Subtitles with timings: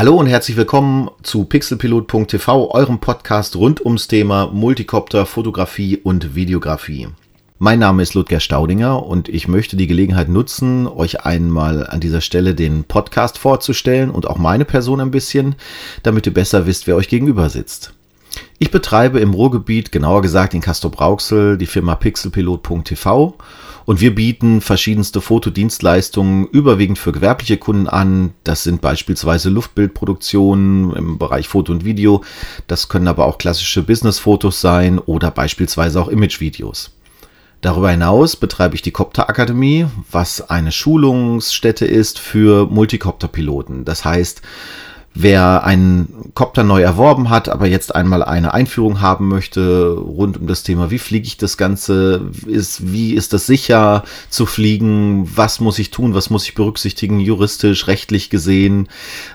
[0.00, 7.08] Hallo und herzlich willkommen zu pixelpilot.tv, eurem Podcast rund ums Thema Multicopter, Fotografie und Videografie.
[7.58, 12.22] Mein Name ist Ludger Staudinger und ich möchte die Gelegenheit nutzen, euch einmal an dieser
[12.22, 15.54] Stelle den Podcast vorzustellen und auch meine Person ein bisschen,
[16.02, 17.92] damit ihr besser wisst, wer euch gegenüber sitzt.
[18.58, 23.36] Ich betreibe im Ruhrgebiet, genauer gesagt in Castrop-Rauxel, die Firma pixelpilot.tv
[23.86, 28.34] und wir bieten verschiedenste Fotodienstleistungen überwiegend für gewerbliche Kunden an.
[28.44, 32.22] Das sind beispielsweise Luftbildproduktionen im Bereich Foto und Video.
[32.66, 36.92] Das können aber auch klassische Business-Fotos sein oder beispielsweise auch Imagevideos.
[37.60, 43.84] Darüber hinaus betreibe ich die Copter Akademie, was eine Schulungsstätte ist für Multicopter-Piloten.
[43.84, 44.40] Das heißt,
[45.12, 50.46] Wer einen Copter neu erworben hat, aber jetzt einmal eine Einführung haben möchte rund um
[50.46, 55.58] das Thema, wie fliege ich das Ganze, ist, wie ist das sicher zu fliegen, was
[55.58, 58.88] muss ich tun, was muss ich berücksichtigen, juristisch, rechtlich gesehen,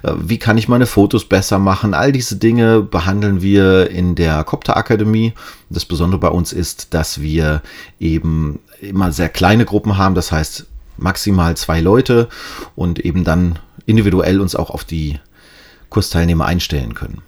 [0.04, 4.46] äh, wie kann ich meine Fotos besser machen, all diese Dinge behandeln wir in der
[4.46, 5.34] Copter Akademie.
[5.70, 7.62] Das Besondere bei uns ist, dass wir
[8.00, 12.30] eben immer sehr kleine Gruppen haben, das heißt maximal zwei Leute
[12.76, 15.20] und eben dann individuell uns auch auf die
[15.96, 17.22] Kursteilnehmer einstellen können.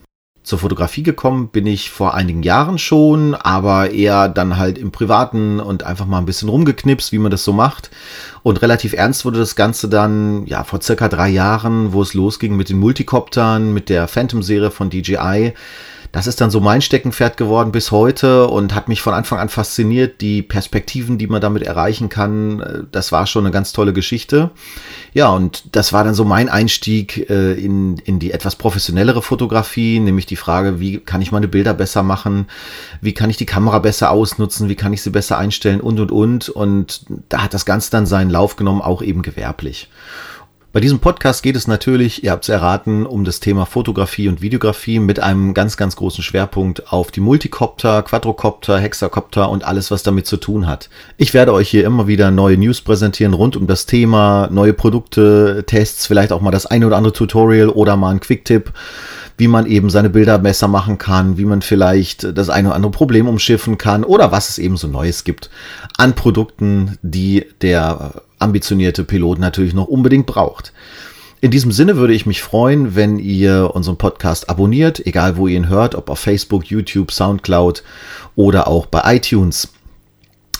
[0.44, 5.62] Zur Fotografie gekommen bin ich vor einigen Jahren schon, aber eher dann halt im Privaten
[5.62, 7.92] und einfach mal ein bisschen rumgeknipst, wie man das so macht.
[8.44, 12.58] Und relativ ernst wurde das Ganze dann, ja, vor circa drei Jahren, wo es losging
[12.58, 15.54] mit den Multicoptern, mit der Phantom-Serie von DJI
[16.12, 19.50] das ist dann so mein Steckenpferd geworden bis heute und hat mich von Anfang an
[19.50, 20.22] fasziniert.
[20.22, 24.52] Die Perspektiven, die man damit erreichen kann, äh, das war schon eine ganz tolle Geschichte.
[25.14, 30.00] Ja, und das war dann so mein Einstieg äh, in, in die etwas professionellere Fotografie,
[30.00, 32.48] nämlich die Frage, wie kann ich meine Bilder besser machen,
[33.02, 36.12] wie kann ich die Kamera besser ausnutzen, wie kann ich sie besser einstellen und und
[36.12, 36.50] und.
[36.50, 39.90] Und da hat das Ganze dann seinen Lauf genommen, auch eben gewerblich.
[40.78, 44.44] Bei diesem Podcast geht es natürlich, ihr habt es erraten, um das Thema Fotografie und
[44.44, 50.04] Videografie mit einem ganz, ganz großen Schwerpunkt auf die Multicopter, Quadrocopter, Hexacopter und alles, was
[50.04, 50.92] damit zu tun hat.
[51.18, 55.64] Ich werde euch hier immer wieder neue News präsentieren rund um das Thema, neue Produkte,
[55.66, 58.72] Tests, vielleicht auch mal das eine oder andere Tutorial oder mal ein Quick-Tipp
[59.40, 62.92] wie man eben seine Bilder besser machen kann, wie man vielleicht das eine oder andere
[62.92, 65.52] Problem umschiffen kann oder was es eben so Neues gibt
[65.96, 70.74] an Produkten, die der ambitionierte Pilot natürlich noch unbedingt braucht.
[71.40, 75.58] In diesem Sinne würde ich mich freuen, wenn ihr unseren Podcast abonniert, egal wo ihr
[75.58, 77.84] ihn hört, ob auf Facebook, YouTube, Soundcloud
[78.36, 79.70] oder auch bei iTunes.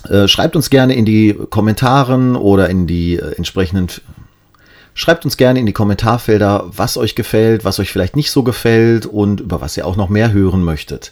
[0.08, 3.90] Äh, schreibt uns gerne in die Kommentaren oder in die äh, entsprechenden
[4.94, 9.06] Schreibt uns gerne in die Kommentarfelder, was euch gefällt, was euch vielleicht nicht so gefällt
[9.06, 11.12] und über was ihr auch noch mehr hören möchtet.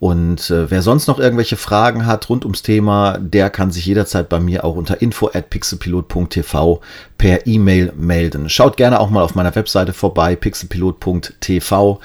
[0.00, 4.28] Und äh, wer sonst noch irgendwelche Fragen hat rund ums Thema, der kann sich jederzeit
[4.28, 6.80] bei mir auch unter info at pixelpilot.tv
[7.16, 8.48] per E-Mail melden.
[8.48, 12.00] Schaut gerne auch mal auf meiner Webseite vorbei, pixelpilot.tv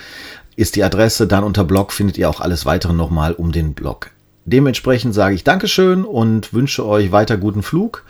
[0.56, 1.26] ist die Adresse.
[1.26, 4.12] Dann unter Blog findet ihr auch alles weitere nochmal um den Blog.
[4.46, 8.04] Dementsprechend sage ich Dankeschön und wünsche euch weiter guten Flug.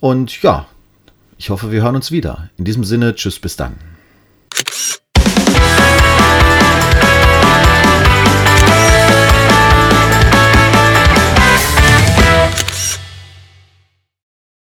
[0.00, 0.66] Und ja,
[1.38, 2.50] ich hoffe, wir hören uns wieder.
[2.56, 3.97] In diesem Sinne, tschüss, bis dann.